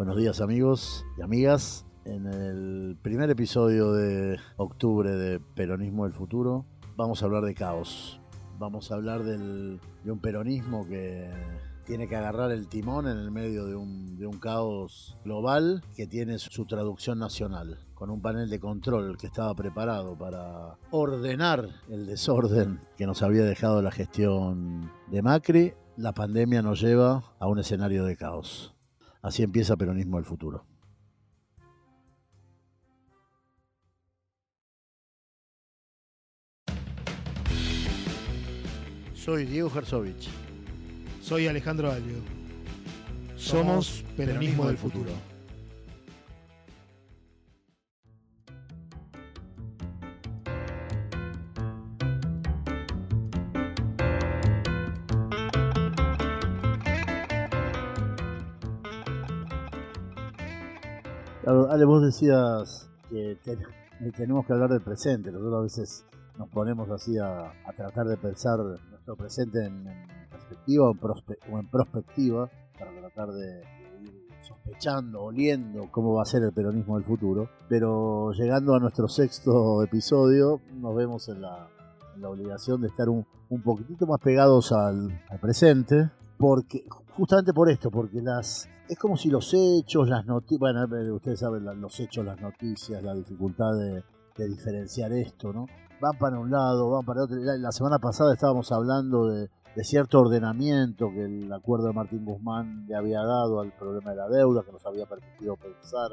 [0.00, 1.84] Buenos días amigos y amigas.
[2.06, 6.64] En el primer episodio de octubre de Peronismo del Futuro
[6.96, 8.18] vamos a hablar de caos.
[8.58, 11.28] Vamos a hablar del, de un peronismo que
[11.84, 16.06] tiene que agarrar el timón en el medio de un, de un caos global que
[16.06, 22.06] tiene su traducción nacional, con un panel de control que estaba preparado para ordenar el
[22.06, 25.74] desorden que nos había dejado la gestión de Macri.
[25.98, 28.74] La pandemia nos lleva a un escenario de caos.
[29.22, 30.64] Así empieza Peronismo del Futuro.
[39.14, 40.28] Soy Diego Herzovich.
[41.20, 42.16] Soy Alejandro Alio.
[43.36, 45.29] Somos Peronismo del Futuro.
[61.46, 63.38] Ale, vos decías que
[64.14, 65.32] tenemos que hablar del presente.
[65.32, 66.06] Nosotros a veces
[66.38, 69.84] nos ponemos así a, tratar de pensar nuestro presente en,
[70.30, 73.62] perspectiva o en, prospectiva para tratar de,
[74.02, 77.48] ir sospechando, oliendo cómo va a ser el peronismo del futuro.
[77.70, 81.68] Pero llegando a nuestro sexto episodio, nos vemos en la,
[82.22, 83.24] obligación de estar un,
[83.64, 89.52] poquitito más pegados al presente, porque justamente por esto, porque las es como si los
[89.52, 94.02] hechos, las noticias, bueno, ustedes saben los hechos, las noticias, la dificultad de,
[94.48, 95.66] diferenciar esto, ¿no?
[96.00, 97.36] Van para un lado, van para otro.
[97.36, 99.50] La semana pasada estábamos hablando de,
[99.84, 104.28] cierto ordenamiento que el acuerdo de Martín Guzmán le había dado al problema de la
[104.28, 106.08] deuda, que nos había permitido pensar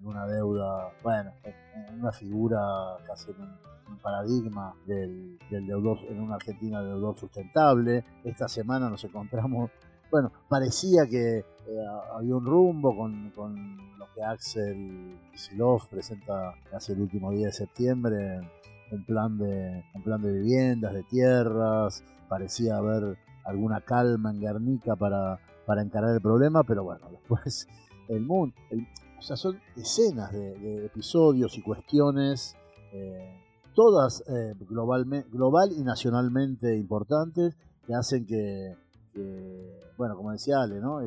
[0.00, 2.60] en una deuda, bueno, en, una figura
[3.06, 3.70] casi en un,
[4.02, 8.04] paradigma del, del deudor, en una Argentina de deudor sustentable.
[8.24, 9.70] Esta semana nos encontramos
[10.10, 11.44] bueno, parecía que eh,
[12.12, 18.40] había un rumbo con, lo que Axel Kisilov presenta hace el último día de septiembre,
[18.90, 24.96] un plan de, un plan de viviendas, de tierras, parecía haber alguna calma en Guernica
[24.96, 27.68] para, para encarar el problema, pero bueno, después
[28.08, 28.54] el mundo,
[29.20, 32.56] o sea, son decenas de, episodios y cuestiones,
[32.92, 33.40] eh,
[33.74, 37.54] todas eh, global y nacionalmente importantes,
[37.86, 38.74] que hacen que
[39.96, 41.00] bueno, como decía Ale, ¿no?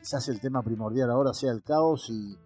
[0.00, 2.36] quizás el tema primordial ahora sea el caos y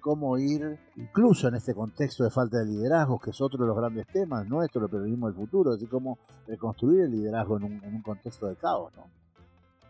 [0.00, 3.76] cómo ir, incluso en este contexto de falta de liderazgo, que es otro de los
[3.76, 8.02] grandes temas nuestro, el periodismo del futuro, es decir, cómo reconstruir el liderazgo en un,
[8.02, 9.04] contexto de caos, ¿no?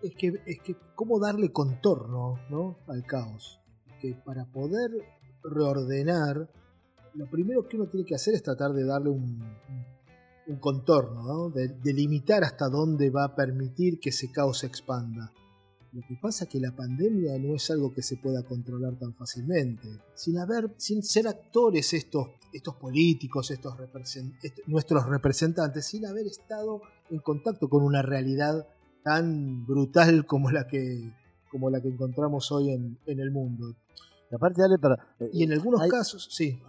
[0.03, 2.77] Es que, es que cómo darle contorno ¿no?
[2.89, 3.60] al caos.
[4.01, 4.91] Que para poder
[5.43, 6.49] reordenar,
[7.15, 9.41] lo primero que uno tiene que hacer es tratar de darle un
[10.59, 15.33] contorno, de, limitar hasta dónde va a permitir que ese caos se expanda.
[15.93, 19.13] Lo que pasa es que la pandemia no es algo que se pueda controlar tan
[19.13, 19.89] fácilmente.
[20.15, 23.75] Sin haber, sin ser actores estos, estos políticos, estos,
[24.67, 28.69] nuestros representantes, sin haber estado en contacto con una realidad
[29.03, 31.13] tan brutal como la que,
[31.51, 33.75] como la que encontramos hoy en, el mundo.
[34.31, 34.95] Y aparte, dale para.
[35.19, 36.61] Eh, y en algunos casos, sí.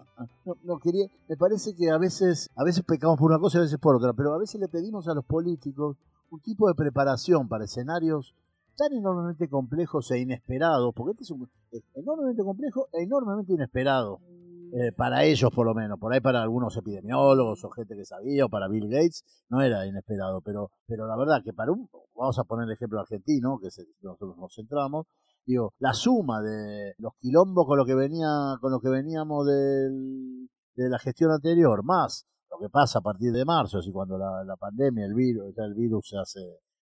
[0.46, 3.60] No, no, quería, me parece que a veces, a veces pecamos por una cosa y
[3.60, 5.98] a veces por otra, pero a veces le pedimos a los políticos
[6.30, 8.36] un tipo de preparación para escenarios
[8.78, 11.50] tan enormemente complejos e inesperados, porque este es un
[11.94, 14.20] enormemente complejo e enormemente inesperado.
[14.74, 18.46] Eh, para ellos por lo menos, por ahí para algunos epidemiólogos o gente que sabía,
[18.46, 22.40] o para Bill Gates, no era inesperado, pero, pero la verdad que para un, vamos
[22.40, 25.08] a poner el ejemplo argentino, que es el que nosotros nos centramos,
[25.46, 28.28] digo, la suma de los quilombos con lo que venía,
[28.60, 33.32] con lo que veníamos del, de la gestión anterior, más lo que pasa a partir
[33.32, 36.18] de marzo, decir, cuando la, pandemia, el virus, ya el virus se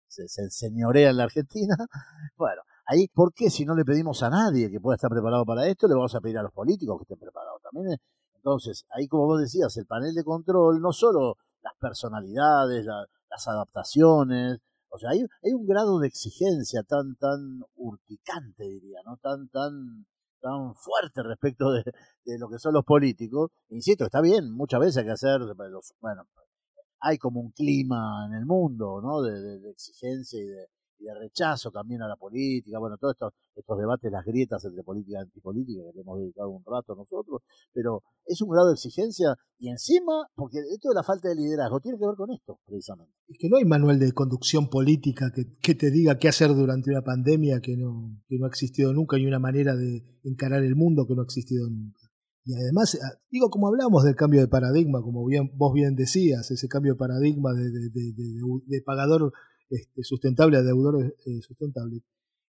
[0.07, 1.75] se, se enseñorea en la Argentina,
[2.37, 5.67] bueno, ahí, ¿por qué si no le pedimos a nadie que pueda estar preparado para
[5.67, 7.97] esto, le vamos a pedir a los políticos que estén preparados también?
[8.35, 14.59] Entonces, ahí como vos decías, el panel de control, no solo las personalidades, las adaptaciones,
[14.89, 19.17] o sea, hay, hay un grado de exigencia tan, tan urticante, diría, ¿no?
[19.17, 20.05] Tan, tan,
[20.41, 21.83] tan fuerte respecto de,
[22.37, 23.51] lo que son los políticos.
[23.69, 25.41] Insisto, está bien, muchas veces hay que hacer,
[26.01, 26.23] bueno,
[27.01, 29.21] hay como un clima en el mundo, ¿no?
[29.21, 30.67] de exigencia y de,
[30.99, 34.83] y de rechazo también a la política, bueno, todos estos, estos debates, las grietas entre
[34.83, 37.41] política y antipolítica que le hemos dedicado un rato nosotros,
[37.73, 41.79] pero es un grado de exigencia y encima, porque esto de la falta de liderazgo
[41.79, 43.13] tiene que ver con esto, precisamente.
[43.27, 46.91] Es que no hay manual de conducción política que, que te diga qué hacer durante
[46.91, 50.75] una pandemia que no, que no ha existido nunca y una manera de encarar el
[50.75, 52.09] mundo que no ha existido nunca.
[52.45, 56.49] Y además, ah, digo, como hablamos del cambio de paradigma, como bien, vos bien decías,
[56.49, 58.13] ese cambio de paradigma de, de, de,
[58.65, 59.33] de pagador
[59.69, 62.01] este, sustentable a deudores eh, sustentables.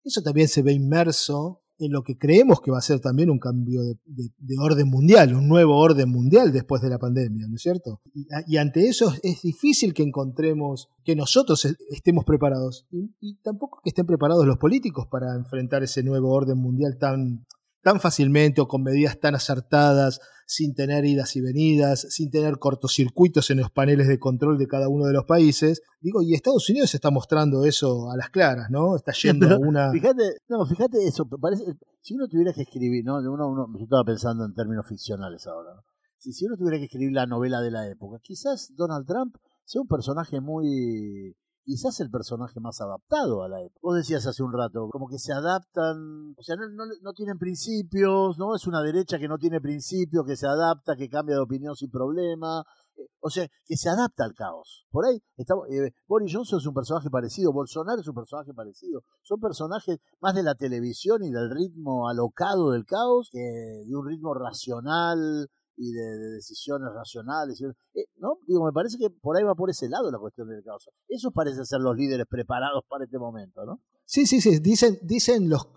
[0.04, 3.38] Eso también se ve inmerso en lo que creemos que va a ser también un
[3.38, 8.02] cambio de, orden mundial, un nuevo orden mundial después de la pandemia, ¿no es cierto?
[8.46, 14.06] Y, ante eso es difícil que encontremos, que nosotros estemos preparados, y, tampoco que estén
[14.06, 17.46] preparados los políticos para enfrentar ese nuevo orden mundial tan,
[17.82, 23.50] tan fácilmente o con medidas tan acertadas, sin tener idas y venidas, sin tener cortocircuitos
[23.50, 25.80] en los paneles de control de cada uno de los países.
[26.00, 28.96] Digo, y Estados Unidos está mostrando eso a las claras, ¿no?
[28.96, 29.92] Está yendo a una.
[29.92, 31.64] Fíjate, no, fíjate eso, parece,
[32.00, 33.18] si uno tuviera que escribir, ¿no?
[33.18, 35.82] Uno, uno, yo estaba pensando en términos ficcionales ahora, ¿no?
[36.18, 39.80] Si, si uno tuviera que escribir la novela de la época, quizás Donald Trump sea
[39.80, 43.80] un personaje muy quizás el personaje más adaptado a la época.
[43.82, 48.38] Vos decías hace un rato, como que se adaptan, o sea, no, no, tienen principios,
[48.38, 48.54] ¿no?
[48.54, 51.90] Es una derecha que no tiene principios, que se adapta, que cambia de opinión sin
[51.90, 52.64] problema.
[52.96, 54.86] Eh, o sea, que se adapta al caos.
[54.90, 59.02] Por ahí, estamos, eh, Boris Johnson es un personaje parecido, Bolsonaro es un personaje parecido.
[59.22, 64.06] Son personajes más de la televisión y del ritmo alocado del caos que de un
[64.06, 65.48] ritmo racional,
[65.80, 67.60] y de, decisiones racionales.
[67.94, 68.38] Eh, ¿no?
[68.46, 70.90] Digo, me parece que por ahí va por ese lado la cuestión del caos.
[71.08, 73.80] Esos parecen ser los líderes preparados para este momento, ¿no?
[74.04, 74.58] Sí, sí, sí.
[74.58, 75.68] Dicen, dicen, los,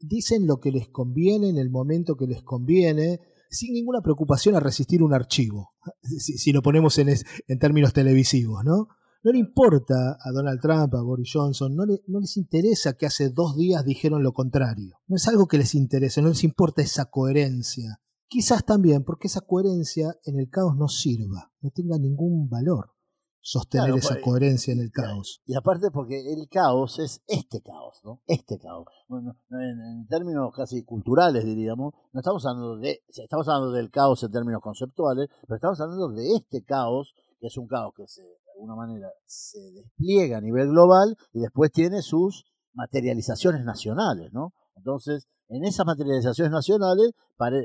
[0.00, 4.60] dicen lo que les conviene en el momento que les conviene, sin ninguna preocupación a
[4.60, 5.70] resistir un archivo,
[6.02, 8.88] si, lo ponemos en, en términos televisivos, ¿no?
[9.22, 13.28] No le importa a Donald Trump, a Boris Johnson, no, no, les interesa que hace
[13.28, 14.98] dos días dijeron lo contrario.
[15.08, 18.00] No es algo que les interese, no les importa esa coherencia.
[18.30, 22.92] Quizás también porque esa coherencia en el caos no sirva, no tenga ningún valor
[23.40, 25.42] sostener esa coherencia en el caos.
[25.46, 28.22] Y aparte porque el caos es este caos, ¿no?
[28.28, 28.86] Este caos.
[29.08, 34.30] Bueno, en, términos casi culturales diríamos, no estamos hablando de, estamos hablando del caos en
[34.30, 38.52] términos conceptuales, pero estamos hablando de este caos, que es un caos que se, de
[38.54, 42.44] alguna manera se despliega a nivel global y después tiene sus
[42.74, 44.52] materializaciones nacionales, ¿no?
[44.76, 47.10] Entonces, en esas materializaciones nacionales,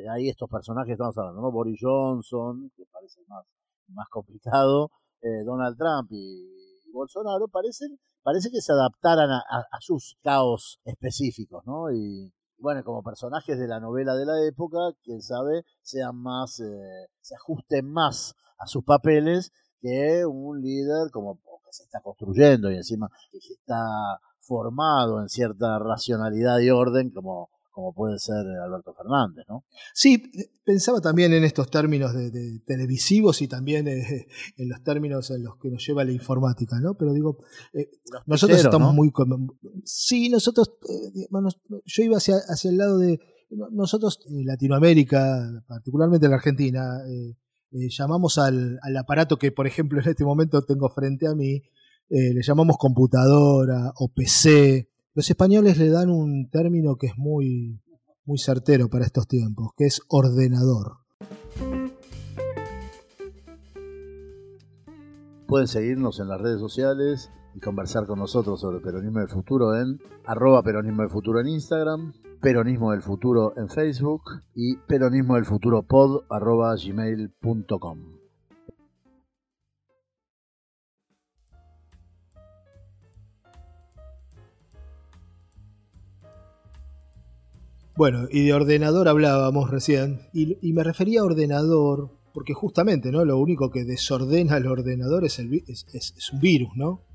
[0.10, 1.52] hay estos personajes que estamos hablando, ¿no?
[1.52, 3.46] Boris Johnson, que parece más,
[3.90, 4.90] más complicado,
[5.22, 6.52] eh, Donald Trump y,
[6.92, 11.92] Bolsonaro, parecen, parece que se adaptaran a, sus caos específicos, ¿no?
[11.92, 17.08] Y bueno, como personajes de la novela de la época, quién sabe, sean más, eh,
[17.20, 19.52] se ajusten más a sus papeles
[19.82, 25.78] que un líder como que se está construyendo y encima que está formado en cierta
[25.80, 29.66] racionalidad y orden como como puede ser Alberto Fernández, ¿no?
[29.94, 30.32] Sí,
[30.64, 34.28] pensaba también en estos términos de, televisivos y también eh,
[34.58, 36.96] en los términos en los que nos lleva la informática, ¿no?
[36.96, 37.38] Pero digo,
[37.74, 37.90] eh,
[38.26, 39.12] nosotros estamos muy...
[39.84, 41.28] Sí, nosotros, eh,
[41.86, 43.20] yo iba hacia, hacia el lado de...
[43.72, 46.82] Nosotros, en Latinoamérica, particularmente en la Argentina,
[47.72, 51.62] llamamos al, al, aparato que, por ejemplo, en este momento tengo frente a mí,
[52.10, 57.82] le llamamos computadora o PC, los españoles le dan un término que es muy,
[58.26, 60.98] muy certero para estos tiempos, que es ordenador.
[65.48, 70.00] Pueden seguirnos en las redes sociales y conversar con nosotros sobre Peronismo del Futuro en
[70.26, 74.24] arroba Peronismo del Futuro en Instagram, Peronismo del Futuro en Facebook
[74.54, 78.25] y Peronismo del Futuro pod arroba gmail.com.
[87.98, 93.24] Bueno, y de ordenador hablábamos recién, y, me refería a ordenador porque justamente ¿no?
[93.24, 97.06] lo único que desordena el ordenador es, el, es, un virus, ¿no?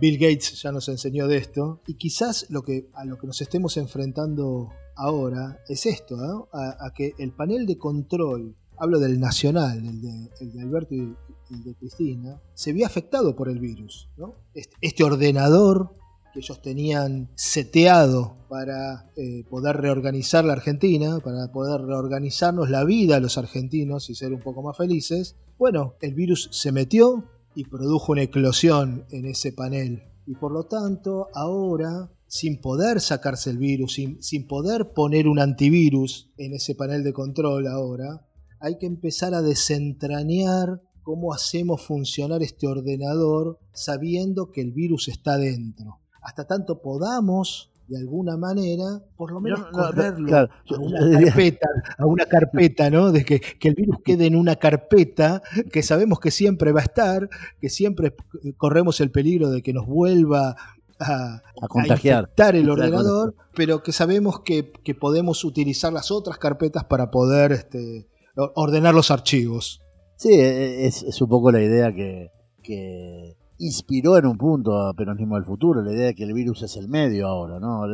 [0.00, 3.40] Bill Gates ya nos enseñó de esto, y quizás lo que, a lo que nos
[3.40, 6.48] estemos enfrentando ahora es esto, ¿no?
[6.52, 11.14] a, que el panel de control, hablo del nacional, el de, el de Alberto y
[11.50, 14.08] el de Cristina, se vio afectado por el virus.
[14.16, 14.34] ¿no?
[14.52, 15.94] Este, este ordenador
[16.32, 23.16] que ellos tenían seteado para eh, poder reorganizar la Argentina, para poder reorganizarnos la vida
[23.16, 25.36] a los argentinos y ser un poco más felices.
[25.58, 30.02] Bueno, el virus se metió y produjo una eclosión en ese panel.
[30.26, 35.38] Y por lo tanto, ahora, sin poder sacarse el virus, sin, sin poder poner un
[35.38, 38.26] antivirus en ese panel de control ahora,
[38.60, 45.38] hay que empezar a desentrañar cómo hacemos funcionar este ordenador sabiendo que el virus está
[45.38, 52.04] dentro hasta tanto podamos de alguna manera, por lo menos correrlo a una carpeta, a
[52.04, 53.10] una carpeta, ¿no?
[53.12, 55.42] De que, el virus quede en una carpeta
[55.72, 57.30] que sabemos que siempre va a estar,
[57.62, 58.14] que siempre
[58.58, 60.54] corremos el peligro de que nos vuelva
[61.00, 64.70] a, contagiar el ordenador, pero que sabemos que,
[65.00, 68.06] podemos utilizar las otras carpetas para poder este,
[68.36, 69.80] ordenar los archivos.
[70.16, 75.36] Sí, e, e, es, un poco la idea que inspiró en un punto a Peronismo
[75.36, 77.84] del Futuro, la idea de que el virus es el medio ahora, ¿no?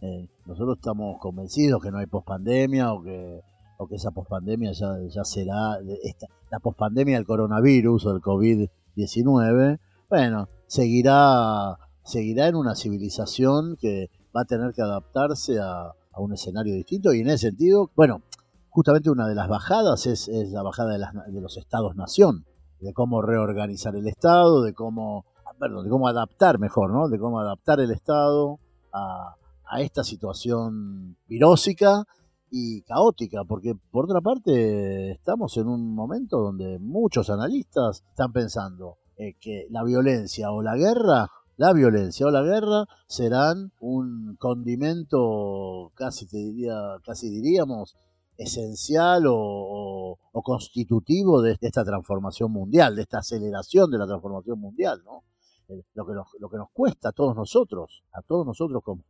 [0.00, 3.40] Eh, nosotros estamos convencidos que no hay pospandemia o que,
[3.78, 5.78] o que esa pospandemia ya, ya será,
[6.50, 9.78] la pospandemia del coronavirus o del COVID-19,
[10.10, 16.32] bueno, seguirá, seguirá en una civilización que va a tener que adaptarse a, a un
[16.32, 18.22] escenario distinto y en ese sentido, bueno,
[18.72, 22.46] justamente una de las bajadas es, la bajada de, los estados-nación,
[22.82, 25.24] de cómo reorganizar el Estado, de cómo,
[25.58, 27.08] perdón, de cómo adaptar mejor, ¿no?
[27.08, 28.58] De cómo adaptar el Estado
[28.92, 29.36] a,
[29.78, 32.04] esta situación virósica
[32.50, 38.98] y caótica, porque por otra parte estamos en un momento donde muchos analistas están pensando
[39.16, 45.92] eh, que la violencia o la guerra la violencia o la guerra serán un condimento
[45.94, 46.74] casi te diría
[47.04, 47.96] casi diríamos
[48.36, 55.22] esencial o, constitutivo de esta transformación mundial, de esta aceleración de la transformación mundial, ¿no?
[55.68, 59.04] Eh, lo que, nos, cuesta a todos nosotros, a todos nosotros como,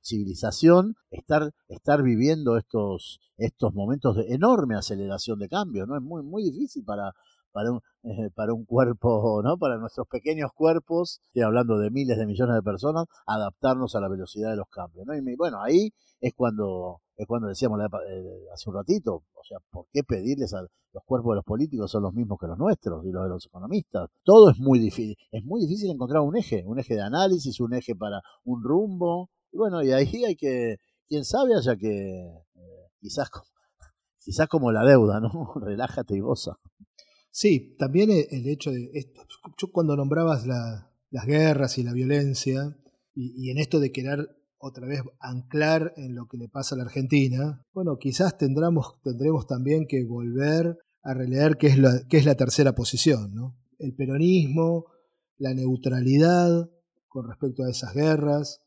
[0.00, 5.96] civilización, estar, estar viviendo estos, estos momentos de enorme aceleración de cambio, ¿no?
[5.96, 7.12] Es muy, muy difícil para,
[7.52, 9.58] para un, eh, para un cuerpo, ¿no?
[9.58, 14.08] Para nuestros pequeños cuerpos, estoy hablando de miles de millones de personas, adaptarnos a la
[14.08, 15.14] velocidad de los cambios, ¿no?
[15.14, 19.86] Y bueno, ahí es cuando es cuando decíamos eh, hace un ratito, o sea, ¿por
[19.92, 23.10] qué pedirles a los cuerpos de los políticos son los mismos que los nuestros y
[23.10, 24.10] los de los economistas?
[24.22, 27.74] Todo es muy difícil, es muy difícil encontrar un eje, un eje de análisis, un
[27.74, 30.76] eje para un rumbo, y bueno, y ahí hay que,
[31.08, 32.20] quién sabe, haya que
[32.54, 33.30] eh, quizás
[34.24, 35.52] quizás como la deuda, ¿no?
[35.60, 36.58] Relájate y goza.
[37.30, 39.22] Sí, también e, el hecho de esto,
[39.58, 42.76] yo cuando nombrabas las guerras y la violencia,
[43.14, 44.28] y, en esto de querer
[44.62, 49.48] otra vez anclar en lo que le pasa a la Argentina, bueno, quizás tendremos, tendremos
[49.48, 53.56] también que volver a releer qué es la, qué es la tercera posición, ¿no?
[53.80, 54.86] El peronismo,
[55.36, 56.70] la neutralidad
[57.08, 58.60] con respecto a esas guerras,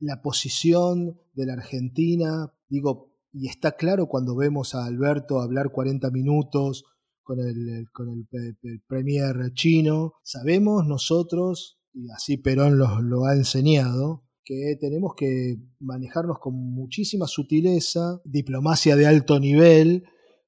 [0.00, 6.10] la posición de la Argentina, digo, y está claro cuando vemos a Alberto hablar 40
[6.10, 6.84] minutos
[7.22, 10.14] con el, con el, premier chino.
[10.22, 18.20] Sabemos nosotros, y así Perón lo ha enseñado, que tenemos que manejarnos con muchísima sutileza,
[18.24, 20.04] diplomacia de alto nivel,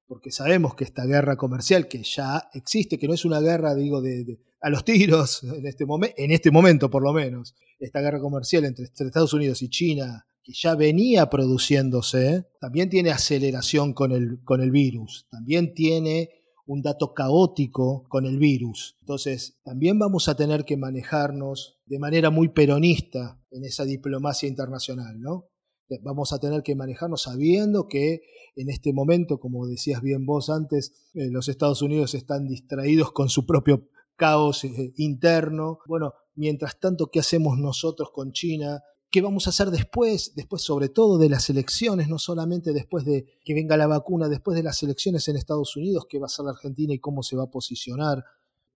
[0.07, 4.01] porque sabemos que esta guerra comercial que ya existe, que no es una guerra, digo,
[4.01, 5.85] de, a los tiros en este,
[6.17, 10.53] en este momento por lo menos, esta guerra comercial entre Estados Unidos y China que
[10.53, 16.29] ya venía produciéndose, también tiene aceleración con el, con el virus, también tiene
[16.67, 18.97] un dato caótico con el virus.
[19.01, 25.21] Entonces, también vamos a tener que manejarnos de manera muy peronista en esa diplomacia internacional,
[25.21, 25.49] ¿no?
[25.89, 28.23] Eh, vamos a tener que manejarnos sabiendo que
[28.57, 33.29] en este momento, como decías bien vos antes, eh, los Estados Unidos están distraídos con
[33.29, 35.79] su propio caos eh, interno.
[35.87, 38.83] Bueno, mientras tanto, ¿qué hacemos nosotros con China?
[39.15, 43.39] Qué vamos a hacer después, después sobre todo de las elecciones, no solamente después de
[43.45, 46.45] que venga la vacuna, después de las elecciones en Estados Unidos, qué va a hacer
[46.45, 48.25] la Argentina y cómo se va a posicionar.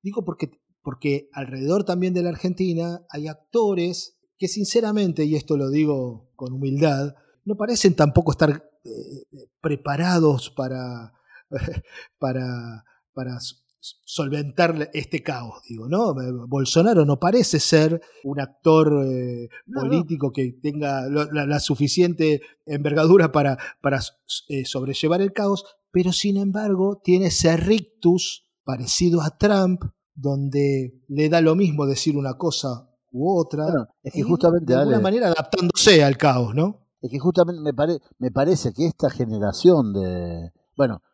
[0.00, 5.70] Digo porque, porque alrededor también de la Argentina hay actores que sinceramente, y esto lo
[5.70, 11.14] digo con humildad, no parecen tampoco estar eh, preparados para,
[12.20, 13.38] para, para
[13.80, 16.14] solventar este caos, digo, ¿no?
[16.48, 24.00] Bolsonaro no parece ser un actor eh, político que tenga la, suficiente envergadura para, para
[24.48, 29.82] eh, sobrellevar el caos, pero sin embargo tiene ese rictus parecido a Trump,
[30.14, 33.66] donde le da lo mismo decir una cosa u otra,
[34.02, 36.86] es que justamente, de alguna manera adaptándose al caos, ¿no?
[37.00, 37.72] Es que justamente me,
[38.18, 41.07] me parece que esta generación de, bueno, eh,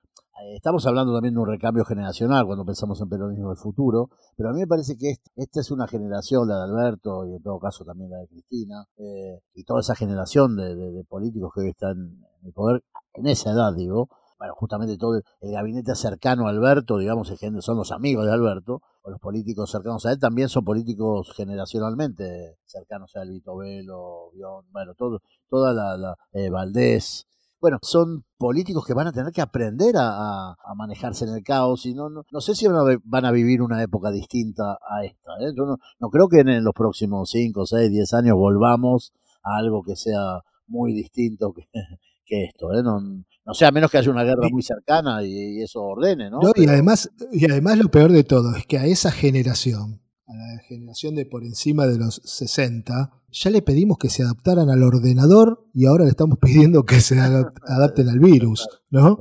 [0.54, 4.52] estamos hablando también de un recambio generacional cuando pensamos en peronismo del futuro, pero a
[4.52, 7.84] mí me parece que esta es una generación, la de Alberto y en todo caso
[7.84, 11.92] también la de Cristina, eh, y toda esa generación de, políticos que hoy están
[12.40, 12.82] en el poder,
[13.14, 14.08] en esa edad digo,
[14.38, 19.10] bueno, justamente todo el, gabinete cercano a Alberto, digamos, son los amigos de Alberto, o
[19.10, 24.30] los políticos cercanos a él, también son políticos generacionalmente cercanos a él, Vito Velo,
[24.72, 27.26] bueno, todo, toda la, la eh, Valdés,
[27.64, 31.94] bueno, son políticos que van a tener que aprender a, manejarse en el caos y
[31.94, 35.30] no, no, sé si van a, vivir una época distinta a esta.
[35.40, 35.54] ¿eh?
[35.56, 39.96] Yo no, creo que en los próximos 5, 6, 10 años volvamos a algo que
[39.96, 41.66] sea muy distinto que,
[42.44, 42.74] esto.
[42.74, 42.82] ¿eh?
[42.82, 46.40] No, no sea menos que haya una guerra muy cercana y, eso ordene, ¿no?
[46.56, 50.58] y, además, y además lo peor de todo es que a esa generación a la
[50.66, 55.66] generación de por encima de los 60, ya le pedimos que se adaptaran al ordenador
[55.74, 59.18] y ahora le estamos pidiendo que se adapten al virus, ¿no?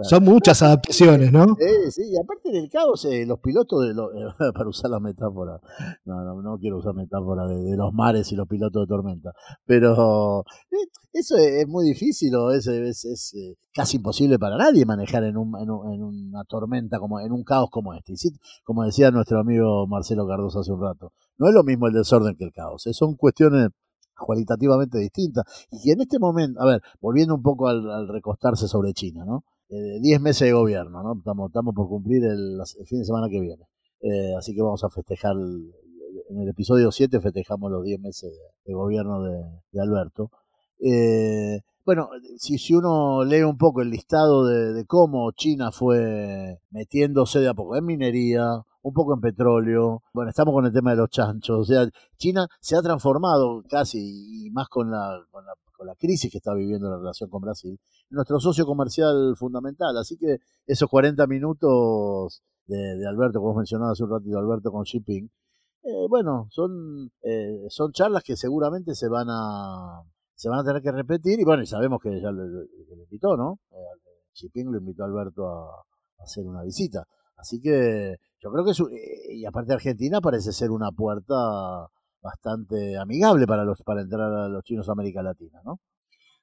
[0.00, 1.44] Son muchas adaptaciones, ¿no?
[1.58, 3.94] Eh, sí, y aparte del caos, eh, los pilotos, de
[4.54, 5.60] para usar la metáfora,
[6.06, 9.32] no, no, no quiero usar metáfora de, los mares y los pilotos de tormenta,
[9.66, 13.36] pero eh, eso es, muy difícil o es, es,
[13.74, 17.92] casi imposible para nadie manejar en, un, en, una tormenta, como en un caos como
[17.92, 18.14] este.
[18.64, 22.34] como decía nuestro amigo Marcelo Cardoso hace un rato, no es lo mismo el desorden
[22.36, 23.68] que el caos, son cuestiones
[24.16, 25.44] cualitativamente distintas.
[25.70, 29.44] Y en este momento, a ver, volviendo un poco al recostarse sobre China, ¿no?
[29.72, 31.14] 10 meses de gobierno, ¿no?
[31.46, 33.64] Estamos, por cumplir el, fin de semana que viene.
[34.00, 38.32] Eh, así que vamos a festejar, en el episodio 7 festejamos los 10 meses
[38.64, 40.30] de, gobierno de, Alberto.
[40.78, 47.40] Eh, bueno, si, si uno lee un poco el listado de, cómo China fue metiéndose
[47.40, 50.96] de a poco en minería, un poco en petróleo, bueno, estamos con el tema de
[50.96, 55.52] los chanchos, o sea, China se ha transformado casi, y más con la, con la
[55.84, 57.78] la crisis que está viviendo la relación con Brasil,
[58.10, 59.96] nuestro socio comercial fundamental.
[59.96, 65.28] Así que esos 40 minutos de, Alberto, como mencionado hace un ratito, Alberto con Shipping,
[65.84, 70.02] eh, bueno, son, eh, son charlas que seguramente se van a
[70.34, 72.42] se van a tener que repetir y bueno, y sabemos que ya le,
[73.02, 73.60] invitó, ¿no?
[73.70, 73.76] Eh,
[74.32, 75.84] Shipping lo invitó a Alberto a,
[76.18, 77.04] hacer una visita.
[77.42, 78.82] Así que yo creo que es,
[79.30, 81.34] y aparte Argentina parece ser una puerta
[82.22, 85.80] bastante amigable para los para entrar a los chinos a América Latina, ¿no?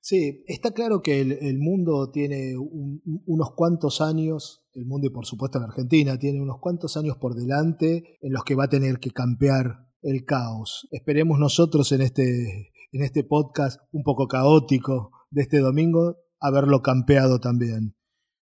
[0.01, 5.59] Sí, está claro que el, mundo tiene unos cuantos años, el mundo y por supuesto
[5.59, 9.11] la Argentina, tiene unos cuantos años por delante en los que va a tener que
[9.11, 10.87] campear el caos.
[10.91, 17.39] Esperemos nosotros en este, en este podcast un poco caótico de este domingo haberlo campeado
[17.39, 17.95] también.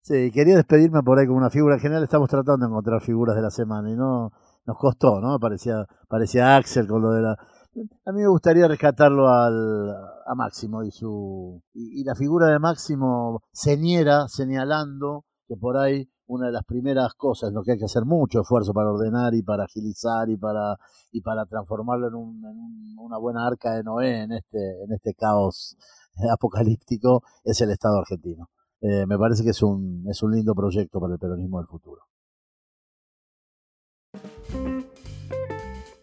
[0.07, 1.75] Sí, quería despedirme por ahí con una figura.
[1.75, 4.31] En general estamos tratando de encontrar figuras de la semana y no
[4.65, 5.37] nos costó, ¿no?
[5.41, 7.33] Parecía, parecía Axel con lo de la...
[7.33, 9.91] A mí me gustaría rescatarlo al,
[10.25, 16.47] a Máximo y su y, la figura de Máximo señera, señalando que por ahí una
[16.47, 19.65] de las primeras cosas, lo que hay que hacer mucho esfuerzo para ordenar y para
[19.65, 20.77] agilizar y para
[21.11, 25.77] y para transformarlo en, un, una buena arca de Noé en este en este caos
[26.33, 28.49] apocalíptico es el Estado argentino.
[28.81, 32.03] Eh, me parece que es un es un lindo proyecto para el peronismo del futuro.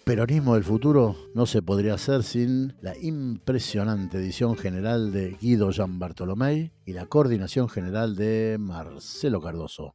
[0.06, 5.98] Peronismo del futuro no se podría hacer sin la impresionante edición general de Guido Jean
[5.98, 9.94] Bartolomé y la coordinación general de Marcelo Cardoso.